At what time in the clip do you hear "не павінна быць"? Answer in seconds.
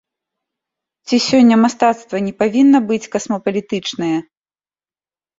2.27-3.07